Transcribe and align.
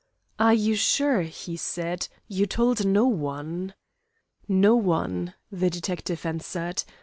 "You 0.39 0.73
are 0.73 0.77
sure," 0.77 1.21
he 1.21 1.55
said, 1.55 2.07
"you 2.27 2.47
told 2.47 2.87
no 2.87 3.05
one?" 3.05 3.75
"No 4.47 4.75
one," 4.75 5.35
the 5.51 5.69
detective 5.69 6.25
answered. 6.25 6.83